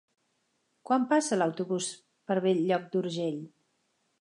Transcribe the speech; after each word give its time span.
Quan 0.89 1.03
passa 1.11 1.39
l'autobús 1.39 1.91
per 2.31 2.39
Bell-lloc 2.47 2.89
d'Urgell? 2.97 3.39